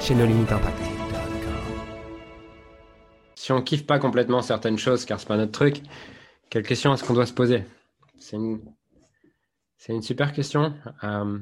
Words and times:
chez. 0.00 0.14
Si 3.34 3.52
on 3.52 3.62
kiffe 3.62 3.86
pas 3.86 3.98
complètement 3.98 4.42
certaines 4.42 4.78
choses 4.78 5.04
car 5.04 5.20
c'est 5.20 5.28
pas 5.28 5.36
notre 5.36 5.52
truc, 5.52 5.82
quelle 6.50 6.64
question 6.64 6.92
est-ce 6.94 7.04
qu'on 7.04 7.14
doit 7.14 7.26
se 7.26 7.32
poser? 7.32 7.64
C'est 8.18 8.36
une, 8.36 8.60
une 9.88 10.02
super 10.02 10.32
question. 10.32 10.74
Euh, 11.04 11.38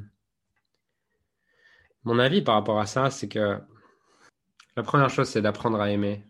mon 2.05 2.19
avis 2.19 2.43
par 2.43 2.57
rapport 2.57 2.81
à 2.81 2.87
ça, 2.87 3.11
c'est 3.11 3.29
que 3.29 3.59
la 4.77 4.83
première 4.83 5.11
chose, 5.11 5.29
c'est 5.29 5.43
d'apprendre 5.43 5.81
à 5.81 5.91
aimer 5.91 6.25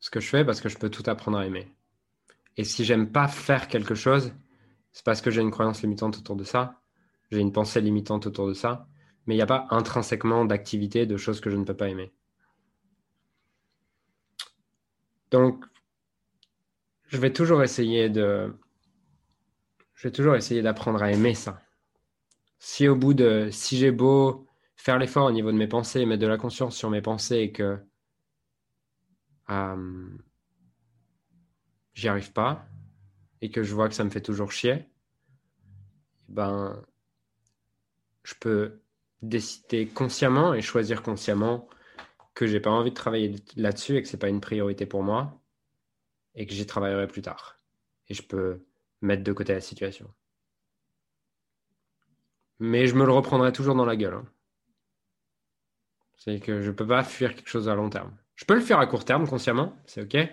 ce 0.00 0.10
que 0.10 0.20
je 0.20 0.28
fais 0.28 0.44
parce 0.44 0.60
que 0.60 0.68
je 0.68 0.78
peux 0.78 0.90
tout 0.90 1.04
apprendre 1.06 1.38
à 1.38 1.46
aimer. 1.46 1.72
Et 2.56 2.64
si 2.64 2.84
j'aime 2.84 3.10
pas 3.10 3.28
faire 3.28 3.68
quelque 3.68 3.94
chose, 3.94 4.32
c'est 4.92 5.04
parce 5.04 5.20
que 5.20 5.30
j'ai 5.30 5.42
une 5.42 5.50
croyance 5.50 5.82
limitante 5.82 6.18
autour 6.18 6.36
de 6.36 6.44
ça, 6.44 6.80
j'ai 7.30 7.40
une 7.40 7.52
pensée 7.52 7.80
limitante 7.80 8.26
autour 8.26 8.48
de 8.48 8.54
ça, 8.54 8.88
mais 9.26 9.34
il 9.34 9.38
n'y 9.38 9.42
a 9.42 9.46
pas 9.46 9.66
intrinsèquement 9.70 10.44
d'activité, 10.44 11.06
de 11.06 11.16
choses 11.16 11.40
que 11.40 11.50
je 11.50 11.56
ne 11.56 11.64
peux 11.64 11.76
pas 11.76 11.88
aimer. 11.88 12.12
Donc, 15.30 15.64
je 17.08 17.18
vais 17.18 17.32
toujours 17.32 17.62
essayer 17.62 18.08
de. 18.08 18.54
Je 19.94 20.08
vais 20.08 20.12
toujours 20.12 20.36
essayer 20.36 20.62
d'apprendre 20.62 21.02
à 21.02 21.10
aimer 21.10 21.34
ça. 21.34 21.60
Si 22.58 22.88
au 22.88 22.96
bout 22.96 23.14
de. 23.14 23.48
Si 23.50 23.76
j'ai 23.76 23.90
beau 23.90 24.46
faire 24.76 24.98
l'effort 24.98 25.26
au 25.26 25.32
niveau 25.32 25.52
de 25.52 25.56
mes 25.56 25.68
pensées, 25.68 26.06
mettre 26.06 26.22
de 26.22 26.26
la 26.26 26.38
conscience 26.38 26.76
sur 26.76 26.90
mes 26.90 27.02
pensées 27.02 27.38
et 27.38 27.52
que. 27.52 27.78
Euh, 29.50 30.08
j'y 31.94 32.08
arrive 32.08 32.32
pas 32.32 32.66
et 33.40 33.50
que 33.50 33.62
je 33.62 33.74
vois 33.74 33.88
que 33.88 33.94
ça 33.94 34.04
me 34.04 34.10
fait 34.10 34.20
toujours 34.20 34.52
chier, 34.52 34.88
ben. 36.28 36.82
Je 38.24 38.34
peux 38.40 38.80
décider 39.22 39.86
consciemment 39.86 40.54
et 40.54 40.62
choisir 40.62 41.02
consciemment 41.02 41.68
que 42.34 42.46
j'ai 42.46 42.60
pas 42.60 42.70
envie 42.70 42.90
de 42.90 42.94
travailler 42.94 43.34
là-dessus 43.56 43.96
et 43.96 44.02
que 44.02 44.08
c'est 44.08 44.18
pas 44.18 44.28
une 44.28 44.40
priorité 44.40 44.86
pour 44.86 45.02
moi 45.02 45.40
et 46.34 46.46
que 46.46 46.52
j'y 46.52 46.66
travaillerai 46.66 47.06
plus 47.06 47.22
tard. 47.22 47.58
Et 48.08 48.14
je 48.14 48.22
peux 48.22 48.64
mettre 49.00 49.24
de 49.24 49.32
côté 49.32 49.54
la 49.54 49.60
situation. 49.60 50.12
Mais 52.58 52.86
je 52.86 52.94
me 52.94 53.04
le 53.04 53.12
reprendrai 53.12 53.52
toujours 53.52 53.74
dans 53.74 53.84
la 53.84 53.96
gueule. 53.96 54.14
Hein. 54.14 54.26
C'est 56.16 56.40
que 56.40 56.62
je 56.62 56.70
peux 56.70 56.86
pas 56.86 57.04
fuir 57.04 57.34
quelque 57.34 57.48
chose 57.48 57.68
à 57.68 57.74
long 57.74 57.90
terme. 57.90 58.16
Je 58.34 58.44
peux 58.44 58.54
le 58.54 58.60
faire 58.60 58.78
à 58.78 58.86
court 58.86 59.04
terme 59.04 59.26
consciemment, 59.26 59.76
c'est 59.86 60.02
ok, 60.02 60.28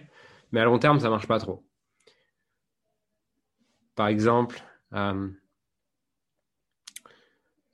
mais 0.51 0.59
à 0.59 0.65
long 0.65 0.79
terme 0.79 0.99
ça 0.99 1.09
marche 1.09 1.27
pas 1.27 1.39
trop. 1.39 1.65
Par 3.95 4.07
exemple, 4.07 4.61
euh, 4.93 5.29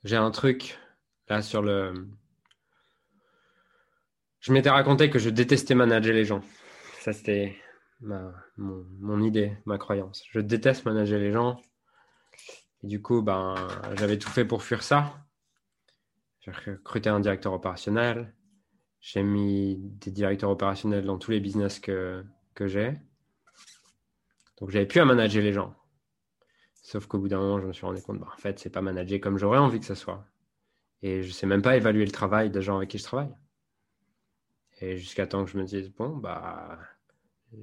j'ai 0.04 0.16
un 0.16 0.30
truc 0.30 0.78
Là, 1.30 1.42
sur 1.42 1.62
le. 1.62 2.08
Je 4.40 4.52
m'étais 4.52 4.68
raconté 4.68 5.10
que 5.10 5.20
je 5.20 5.30
détestais 5.30 5.76
manager 5.76 6.12
les 6.12 6.24
gens. 6.24 6.42
Ça, 6.98 7.12
c'était 7.12 7.56
mon, 8.00 9.22
idée, 9.22 9.56
ma 9.64 9.78
croyance. 9.78 10.24
Je 10.30 10.40
déteste 10.40 10.84
manager 10.84 11.20
les 11.20 11.30
gens. 11.30 11.62
Et 12.82 12.88
du 12.88 13.00
coup, 13.00 13.22
ben, 13.22 13.54
j'avais 13.96 14.18
tout 14.18 14.28
fait 14.28 14.44
pour 14.44 14.64
fuir 14.64 14.82
ça. 14.82 15.14
J'ai 16.40 16.50
recruté 16.50 17.10
un 17.10 17.20
directeur 17.20 17.52
opérationnel. 17.52 18.34
J'ai 19.00 19.22
mis 19.22 19.76
des 19.78 20.10
directeurs 20.10 20.50
opérationnels 20.50 21.04
dans 21.04 21.18
tous 21.18 21.30
les 21.30 21.40
business 21.40 21.78
que, 21.78 22.24
que 22.54 22.66
j'ai. 22.66 22.98
Donc, 24.58 24.70
j'avais 24.70 24.86
plus 24.86 24.98
à 24.98 25.04
manager 25.04 25.44
les 25.44 25.52
gens. 25.52 25.76
Sauf 26.82 27.06
qu'au 27.06 27.20
bout 27.20 27.28
d'un 27.28 27.38
moment, 27.38 27.60
je 27.60 27.68
me 27.68 27.72
suis 27.72 27.86
rendu 27.86 28.02
compte, 28.02 28.18
ben, 28.18 28.26
en 28.26 28.36
fait, 28.36 28.58
c'est 28.58 28.70
pas 28.70 28.80
manager 28.82 29.20
comme 29.20 29.38
j'aurais 29.38 29.58
envie 29.58 29.78
que 29.78 29.86
ce 29.86 29.94
soit. 29.94 30.26
Et 31.02 31.22
je 31.22 31.28
ne 31.28 31.32
sais 31.32 31.46
même 31.46 31.62
pas 31.62 31.76
évaluer 31.76 32.04
le 32.04 32.10
travail 32.10 32.50
des 32.50 32.62
gens 32.62 32.76
avec 32.76 32.90
qui 32.90 32.98
je 32.98 33.04
travaille. 33.04 33.32
Et 34.80 34.96
jusqu'à 34.96 35.26
temps 35.26 35.44
que 35.44 35.50
je 35.50 35.58
me 35.58 35.64
dise, 35.64 35.90
bon, 35.90 36.16
bah 36.16 36.78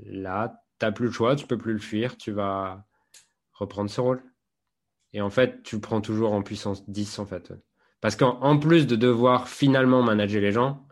là, 0.06 0.64
tu 0.80 0.86
n'as 0.86 0.92
plus 0.92 1.08
le 1.08 1.12
choix, 1.12 1.36
tu 1.36 1.44
ne 1.44 1.48
peux 1.48 1.58
plus 1.58 1.74
le 1.74 1.80
fuir, 1.80 2.18
tu 2.18 2.32
vas 2.32 2.86
reprendre 3.54 3.90
ce 3.90 4.02
rôle. 4.02 4.24
Et 5.14 5.22
en 5.22 5.30
fait, 5.30 5.64
tu 5.64 5.76
le 5.76 5.82
prends 5.82 6.02
toujours 6.02 6.34
en 6.34 6.44
puissance 6.44 6.88
10, 6.90 7.20
en 7.20 7.26
fait. 7.26 7.54
Parce 8.02 8.16
qu'en 8.16 8.60
plus 8.60 8.86
de 8.86 8.96
devoir 8.96 9.48
finalement 9.48 10.04
manager 10.04 10.42
les 10.42 10.52
gens, 10.52 10.88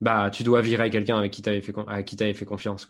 bah, 0.00 0.30
tu 0.30 0.42
dois 0.42 0.60
virer 0.60 0.90
quelqu'un 0.90 1.18
avec 1.18 1.32
qui 1.32 1.42
tu 1.42 1.48
avais 1.48 1.60
fait, 1.60 2.44
confiance. 2.44 2.88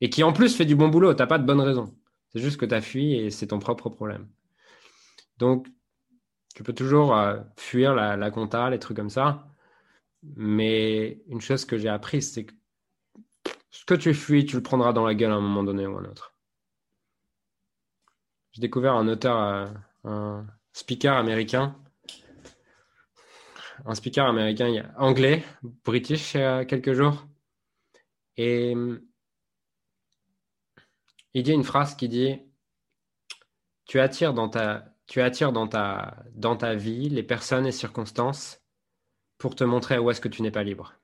Et 0.00 0.10
qui 0.10 0.22
en 0.22 0.32
plus 0.32 0.56
fait 0.56 0.64
du 0.64 0.74
bon 0.74 0.88
boulot, 0.88 1.14
tu 1.14 1.20
n'as 1.20 1.26
pas 1.26 1.38
de 1.38 1.44
bonne 1.44 1.60
raison. 1.60 1.94
C'est 2.32 2.40
juste 2.40 2.58
que 2.58 2.66
tu 2.66 2.74
as 2.74 2.80
fui 2.80 3.14
et 3.14 3.30
c'est 3.30 3.48
ton 3.48 3.58
propre 3.58 3.90
problème. 3.90 4.28
Donc, 5.38 5.68
tu 6.60 6.64
peux 6.64 6.74
toujours 6.74 7.16
euh, 7.16 7.40
fuir 7.56 7.94
la, 7.94 8.30
compta, 8.30 8.68
les 8.68 8.78
trucs 8.78 8.98
comme 8.98 9.08
ça. 9.08 9.48
Mais 10.36 11.22
une 11.26 11.40
chose 11.40 11.64
que 11.64 11.78
j'ai 11.78 11.88
appris, 11.88 12.20
c'est 12.20 12.44
que 12.44 12.52
ce 13.70 13.86
que 13.86 13.94
tu 13.94 14.12
fuis, 14.12 14.44
tu 14.44 14.56
le 14.56 14.62
prendras 14.62 14.92
dans 14.92 15.06
la 15.06 15.14
gueule 15.14 15.32
à 15.32 15.36
un 15.36 15.40
moment 15.40 15.64
donné 15.64 15.86
ou 15.86 15.96
un 15.96 16.04
autre. 16.04 16.34
J'ai 18.52 18.60
découvert 18.60 18.92
un 18.92 19.08
auteur, 19.08 19.38
euh, 19.38 19.68
un 20.04 20.46
speaker 20.74 21.16
américain, 21.16 21.74
un 23.86 23.94
speaker 23.94 24.26
américain 24.26 24.92
anglais, 24.98 25.42
british, 25.62 26.34
il 26.34 26.40
y 26.42 26.44
a 26.44 26.66
quelques 26.66 26.92
jours. 26.92 27.26
Et 28.36 28.76
il 31.32 31.42
dit 31.42 31.52
une 31.52 31.64
phrase 31.64 31.94
qui 31.96 32.10
dit 32.10 32.38
Tu 33.86 33.98
attires 33.98 34.34
dans 34.34 34.50
ta 34.50 34.90
tu 35.10 35.20
attires 35.20 35.50
dans 35.50 35.66
ta, 35.66 36.74
vie 36.76 37.08
les 37.08 37.24
personnes 37.24 37.66
et 37.66 37.72
circonstances 37.72 38.62
pour 39.38 39.56
te 39.56 39.64
montrer 39.64 39.98
où 39.98 40.08
est-ce 40.08 40.20
que 40.20 40.28
tu 40.28 40.40
n'es 40.40 40.52
pas 40.52 40.62
libre. 40.62 40.94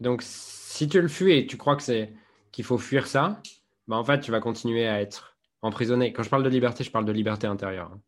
Donc, 0.00 0.20
si 0.22 0.86
tu 0.86 1.00
le 1.00 1.08
fuis 1.08 1.32
et 1.32 1.46
tu 1.46 1.56
crois 1.56 1.76
que 1.76 1.82
c'est 1.82 2.12
qu'il 2.52 2.62
faut 2.62 2.76
fuir 2.76 3.06
ça, 3.06 3.40
bah 3.86 3.96
en 3.96 4.04
fait, 4.04 4.20
tu 4.20 4.30
vas 4.30 4.40
continuer 4.40 4.86
à 4.86 5.00
être 5.00 5.38
emprisonné. 5.62 6.12
Quand 6.12 6.22
je 6.22 6.28
parle 6.28 6.44
de 6.44 6.50
liberté, 6.50 6.84
je 6.84 6.90
parle 6.90 7.06
de 7.06 7.12
liberté 7.12 7.46
intérieure. 7.46 7.90
Hein. 7.90 8.02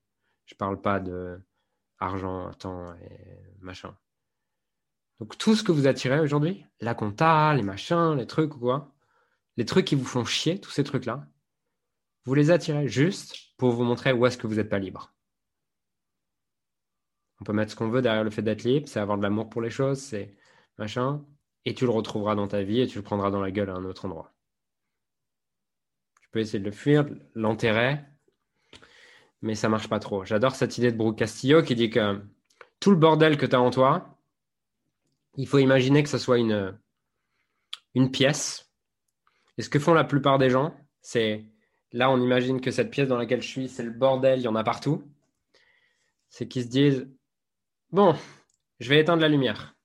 Je 0.44 0.54
ne 0.54 0.58
parle 0.58 0.78
pas 0.78 1.00
de 1.00 1.40
temps 2.58 2.92
et 3.00 3.56
machin. 3.60 3.96
Donc, 5.20 5.38
tout 5.38 5.56
ce 5.56 5.62
que 5.62 5.72
vous 5.72 5.86
attirez 5.86 6.20
aujourd'hui, 6.20 6.66
la 6.80 6.94
compta, 6.94 7.54
les 7.54 7.62
machins, 7.62 8.14
les 8.14 8.26
trucs 8.26 8.54
ou 8.56 8.58
quoi, 8.58 8.92
les 9.56 9.64
trucs 9.64 9.86
qui 9.86 9.94
vous 9.94 10.04
font 10.04 10.24
chier, 10.24 10.60
tous 10.60 10.70
ces 10.70 10.84
trucs-là, 10.84 11.26
vous 12.24 12.34
les 12.34 12.50
attirez 12.50 12.88
juste 12.88 13.54
pour 13.56 13.72
vous 13.72 13.84
montrer 13.84 14.12
où 14.12 14.26
est-ce 14.26 14.38
que 14.38 14.46
vous 14.46 14.56
n'êtes 14.56 14.68
pas 14.68 14.78
libre. 14.78 15.14
On 17.40 17.44
peut 17.44 17.52
mettre 17.52 17.72
ce 17.72 17.76
qu'on 17.76 17.88
veut 17.88 18.02
derrière 18.02 18.24
le 18.24 18.30
fait 18.30 18.42
d'être 18.42 18.64
libre, 18.64 18.88
c'est 18.88 19.00
avoir 19.00 19.16
de 19.16 19.22
l'amour 19.22 19.48
pour 19.48 19.62
les 19.62 19.70
choses, 19.70 19.98
c'est 19.98 20.36
machin, 20.78 21.24
et 21.64 21.74
tu 21.74 21.84
le 21.84 21.90
retrouveras 21.90 22.34
dans 22.34 22.48
ta 22.48 22.62
vie 22.62 22.80
et 22.80 22.86
tu 22.86 22.98
le 22.98 23.04
prendras 23.04 23.30
dans 23.30 23.40
la 23.40 23.50
gueule 23.50 23.70
à 23.70 23.74
un 23.74 23.84
autre 23.84 24.04
endroit. 24.04 24.34
Tu 26.22 26.28
peux 26.30 26.40
essayer 26.40 26.58
de 26.58 26.64
le 26.64 26.70
fuir, 26.70 27.06
l'enterrer, 27.34 28.00
mais 29.42 29.54
ça 29.54 29.68
marche 29.68 29.88
pas 29.88 29.98
trop. 29.98 30.24
J'adore 30.24 30.54
cette 30.54 30.76
idée 30.78 30.92
de 30.92 30.96
Brooke 30.96 31.18
Castillo 31.18 31.62
qui 31.62 31.74
dit 31.74 31.90
que 31.90 32.22
tout 32.78 32.90
le 32.90 32.96
bordel 32.96 33.36
que 33.36 33.46
tu 33.46 33.56
as 33.56 33.60
en 33.60 33.70
toi, 33.70 34.18
il 35.36 35.48
faut 35.48 35.58
imaginer 35.58 36.02
que 36.02 36.08
ce 36.08 36.18
soit 36.18 36.38
une 36.38 38.10
pièce 38.12 38.69
et 39.60 39.62
ce 39.62 39.68
que 39.68 39.78
font 39.78 39.92
la 39.92 40.04
plupart 40.04 40.38
des 40.38 40.48
gens, 40.48 40.74
c'est 41.02 41.44
là, 41.92 42.10
on 42.10 42.18
imagine 42.18 42.62
que 42.62 42.70
cette 42.70 42.90
pièce 42.90 43.08
dans 43.08 43.18
laquelle 43.18 43.42
je 43.42 43.46
suis, 43.46 43.68
c'est 43.68 43.82
le 43.82 43.90
bordel, 43.90 44.38
il 44.38 44.44
y 44.44 44.48
en 44.48 44.56
a 44.56 44.64
partout. 44.64 45.06
C'est 46.30 46.48
qu'ils 46.48 46.62
se 46.62 46.68
disent 46.68 47.06
Bon, 47.90 48.16
je 48.78 48.88
vais 48.88 49.00
éteindre 49.00 49.20
la 49.20 49.28
lumière. 49.28 49.76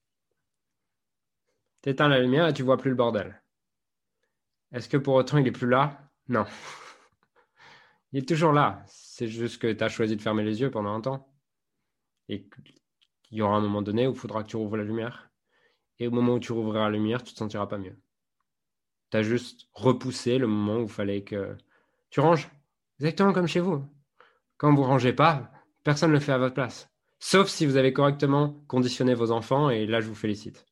Tu 1.82 1.90
éteins 1.90 2.08
la 2.08 2.22
lumière 2.22 2.48
et 2.48 2.54
tu 2.54 2.64
vois 2.64 2.78
plus 2.78 2.90
le 2.90 2.96
bordel. 2.96 3.44
Est-ce 4.72 4.88
que 4.88 4.96
pour 4.96 5.16
autant 5.16 5.40
il 5.40 5.48
est 5.48 5.52
plus 5.52 5.68
là? 5.68 6.10
Non. 6.30 6.46
il 8.14 8.20
est 8.20 8.28
toujours 8.30 8.54
là. 8.54 8.82
C'est 8.88 9.28
juste 9.28 9.62
que 9.62 9.74
tu 9.74 9.84
as 9.84 9.90
choisi 9.90 10.16
de 10.16 10.22
fermer 10.22 10.46
les 10.46 10.62
yeux 10.62 10.72
pendant 10.72 10.94
un 10.94 11.02
temps. 11.02 11.28
Et 12.30 12.48
il 13.30 13.38
y 13.40 13.42
aura 13.42 13.58
un 13.58 13.62
moment 13.62 13.82
donné 13.82 14.08
où 14.08 14.12
il 14.12 14.18
faudra 14.18 14.42
que 14.42 14.48
tu 14.48 14.56
rouvres 14.56 14.78
la 14.78 14.86
lumière. 14.86 15.30
Et 16.00 16.08
au 16.08 16.12
moment 16.12 16.36
où 16.36 16.40
tu 16.40 16.54
rouvriras 16.54 16.86
la 16.86 16.96
lumière, 16.98 17.24
tu 17.24 17.32
ne 17.32 17.34
te 17.34 17.40
sentiras 17.40 17.68
pas 17.68 17.78
mieux 17.78 18.00
tu 19.12 19.18
as 19.18 19.24
juste 19.24 19.68
repoussé 19.74 20.38
le 20.38 20.48
moment 20.48 20.80
où 20.80 20.84
il 20.84 20.90
fallait 20.90 21.24
que 21.24 21.58
tu 22.10 22.20
ranges. 22.20 22.50
Exactement 23.00 23.34
comme 23.34 23.48
chez 23.48 23.60
vous. 23.60 23.86
Quand 24.58 24.74
vous 24.74 24.84
rangez 24.84 25.14
pas, 25.14 25.52
Personne 25.86 26.10
ne 26.10 26.16
le 26.16 26.20
fait 26.20 26.32
à 26.32 26.40
votre 26.40 26.56
place. 26.56 26.90
Sauf 27.20 27.48
si 27.48 27.68
vous 27.68 27.78
avez 27.78 27.94
correctement 27.94 28.56
conditionné 28.68 29.14
vos 29.14 29.30
enfants, 29.30 29.70
et 29.70 29.86
là, 29.86 30.02
je 30.02 30.08
vous 30.08 30.16
félicite. 30.16 30.66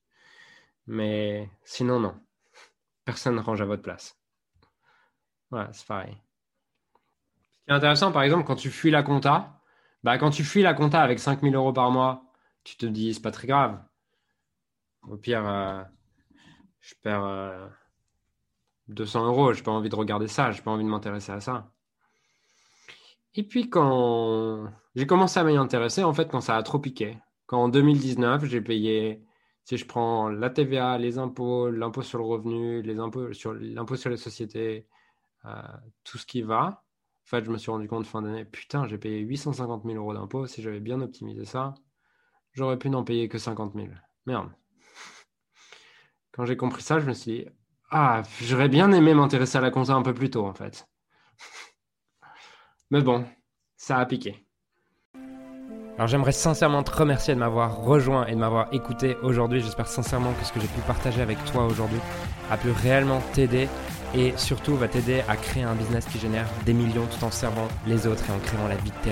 Mais 0.88 1.52
sinon, 1.64 2.00
non. 2.00 2.20
Personne 3.06 3.36
ne 3.36 3.40
range 3.40 3.62
à 3.62 3.66
votre 3.66 3.84
place. 3.84 4.20
Voilà, 5.52 5.72
c'est 5.72 5.86
pareil. 5.86 6.18
Ce 7.52 7.66
qui 7.66 7.70
est 7.70 7.74
intéressant, 7.74 8.12
par 8.12 8.24
exemple, 8.24 8.44
quand 8.44 8.56
tu 8.56 8.72
fuis 8.72 8.90
la 8.90 9.04
compta, 9.04 9.62
bah, 10.04 10.18
quand 10.18 10.32
tu 10.32 10.44
fuis 10.44 10.64
la 10.64 10.74
compta 10.74 11.00
avec 11.00 11.20
5000 11.20 11.54
euros 11.54 11.74
par 11.74 11.92
mois, 11.92 12.26
tu 12.64 12.76
te 12.76 12.88
dis, 12.88 13.14
c'est 13.14 13.22
pas 13.22 13.30
très 13.30 13.48
grave. 13.48 13.80
Au 15.04 15.16
pire, 15.16 15.48
euh, 15.48 15.84
je 16.82 16.96
perds 17.04 17.70
200 18.90 19.24
euh, 19.24 19.28
euros, 19.28 19.54
j'ai 19.54 19.64
pas 19.64 19.72
envie 19.72 19.90
de 19.90 19.96
regarder 19.96 20.28
ça, 20.28 20.52
j'ai 20.52 20.62
pas 20.62 20.72
envie 20.72 20.84
de 20.84 20.90
m'intéresser 20.90 21.32
à 21.32 21.40
ça. 21.40 21.72
Et 23.36 23.44
puis 23.44 23.70
quand 23.70 24.72
j'ai 24.96 25.08
commencé 25.08 25.40
à 25.40 25.44
m'y 25.44 25.58
intéresser, 25.58 26.04
en 26.04 26.14
fait, 26.14 26.30
quand 26.30 26.42
ça 26.42 26.56
a 26.56 26.64
trop 26.64 26.80
piqué, 26.80 27.18
quand 27.48 27.64
en 27.64 27.70
2019, 27.70 28.46
j'ai 28.46 28.62
payé, 28.62 29.26
si 29.64 29.78
je 29.78 29.86
prends 29.86 30.30
la 30.30 30.50
TVA, 30.50 30.98
les 30.98 31.18
impôts, 31.18 31.70
l'impôt 31.70 32.02
sur 32.04 32.20
le 32.20 32.26
revenu, 32.26 32.82
les 32.82 33.00
impôts 33.00 33.34
sur 33.34 33.54
l'impôt 33.54 33.96
sur 33.96 34.10
les 34.10 34.18
sociétés, 34.18 34.88
euh, 35.46 35.62
tout 36.04 36.18
ce 36.18 36.26
qui 36.26 36.42
va, 36.42 36.84
en 37.26 37.30
fait, 37.30 37.46
je 37.46 37.52
me 37.52 37.58
suis 37.58 37.72
rendu 37.72 37.88
compte 37.88 38.06
fin 38.06 38.22
d'année, 38.22 38.44
putain, 38.46 38.86
j'ai 38.88 38.98
payé 38.98 39.20
850 39.20 39.84
000 39.86 39.96
euros 39.96 40.14
d'impôts. 40.14 40.46
Si 40.46 40.62
j'avais 40.62 40.82
bien 40.82 41.00
optimisé 41.02 41.46
ça, 41.46 41.74
j'aurais 42.52 42.78
pu 42.78 42.90
n'en 42.90 43.04
payer 43.04 43.30
que 43.30 43.38
50 43.38 43.74
000. 43.76 43.88
Merde. 44.26 44.52
Quand 46.34 46.46
j'ai 46.46 46.58
compris 46.58 46.82
ça, 46.82 47.00
je 47.00 47.08
me 47.08 47.14
suis 47.14 47.32
dit, 47.32 47.46
ah, 47.94 48.24
j'aurais 48.42 48.70
bien 48.70 48.92
aimé 48.92 49.14
m'intéresser 49.14 49.60
à 49.60 49.62
la 49.62 49.70
compta 49.70 49.94
un 49.94 50.02
peu 50.02 50.14
plus 50.14 50.32
tôt, 50.32 50.46
en 50.46 50.54
fait. 50.54 50.88
Mais 52.90 53.02
bon, 53.02 53.26
ça 53.78 53.98
a 53.98 54.06
piqué. 54.06 54.46
Alors 55.96 56.08
j'aimerais 56.08 56.32
sincèrement 56.32 56.82
te 56.82 56.90
remercier 56.90 57.36
de 57.36 57.40
m'avoir 57.40 57.78
rejoint 57.78 58.26
et 58.26 58.32
de 58.32 58.40
m'avoir 58.40 58.74
écouté 58.74 59.16
aujourd'hui. 59.22 59.62
J'espère 59.62 59.88
sincèrement 59.88 60.34
que 60.34 60.44
ce 60.44 60.52
que 60.52 60.60
j'ai 60.60 60.68
pu 60.68 60.82
partager 60.88 61.22
avec 61.22 61.38
toi 61.46 61.66
aujourd'hui 61.68 62.00
a 62.50 62.58
pu 62.58 62.72
réellement 62.72 63.22
t'aider 63.34 63.70
et 64.16 64.34
surtout 64.38 64.76
va 64.76 64.88
t'aider 64.88 65.22
à 65.28 65.36
créer 65.38 65.64
un 65.64 65.76
business 65.76 66.06
qui 66.06 66.18
génère 66.18 66.48
des 66.66 66.74
millions 66.74 67.06
tout 67.06 67.24
en 67.24 67.32
servant 67.32 67.68
les 67.86 68.08
autres 68.08 68.24
et 68.28 68.34
en 68.34 68.40
créant 68.40 68.68
la 68.68 68.76
vie 68.76 68.90
de 68.90 68.96
tes. 69.04 69.12